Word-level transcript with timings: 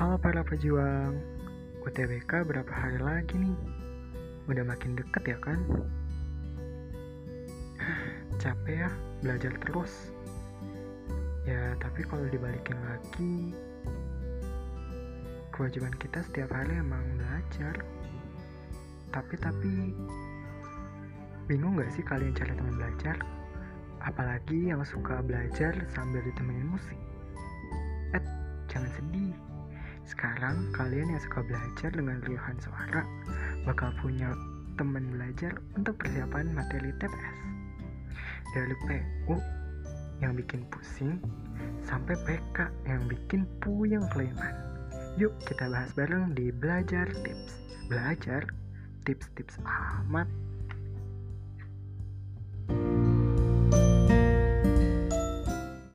Halo 0.00 0.16
para 0.16 0.40
pejuang, 0.40 1.12
UTBK 1.84 2.48
berapa 2.48 2.72
hari 2.72 3.04
lagi 3.04 3.36
nih? 3.36 3.52
Udah 4.48 4.64
makin 4.64 4.96
deket 4.96 5.36
ya 5.36 5.38
kan? 5.44 5.60
Capek 8.40 8.88
ya 8.88 8.90
belajar 9.20 9.52
terus. 9.60 10.08
Ya 11.44 11.76
tapi 11.84 12.00
kalau 12.08 12.24
dibalikin 12.32 12.80
lagi, 12.80 13.52
kewajiban 15.52 15.92
kita 16.00 16.24
setiap 16.24 16.48
hari 16.48 16.80
emang 16.80 17.04
belajar. 17.20 17.84
Tapi 19.12 19.36
tapi 19.36 19.92
bingung 21.44 21.76
gak 21.76 21.92
sih 21.92 22.00
kalian 22.00 22.32
cari 22.32 22.56
teman 22.56 22.72
belajar? 22.72 23.20
Apalagi 24.00 24.72
yang 24.72 24.80
suka 24.80 25.20
belajar 25.20 25.76
sambil 25.92 26.24
ditemenin 26.24 26.72
musik. 26.72 26.96
Eh, 28.16 28.24
jangan 28.64 28.88
sedih. 28.96 29.36
Sekarang 30.10 30.74
kalian 30.74 31.14
yang 31.14 31.22
suka 31.22 31.46
belajar 31.46 31.94
dengan 31.94 32.18
riuhan 32.26 32.58
suara 32.58 33.06
bakal 33.62 33.94
punya 34.02 34.34
teman 34.74 35.06
belajar 35.14 35.54
untuk 35.78 35.94
persiapan 36.02 36.50
materi 36.50 36.90
TPS. 36.98 37.38
Dari 38.50 38.74
PU 38.82 39.38
yang 40.18 40.34
bikin 40.34 40.66
pusing 40.66 41.22
sampai 41.86 42.18
PK 42.26 42.66
yang 42.90 43.06
bikin 43.06 43.46
puyeng 43.62 44.02
kelamaan. 44.10 44.58
Yuk 45.14 45.30
kita 45.46 45.70
bahas 45.70 45.94
bareng 45.94 46.34
di 46.34 46.50
Belajar 46.50 47.06
Tips. 47.22 47.62
Belajar 47.86 48.50
tips-tips 49.06 49.62
amat 49.62 50.26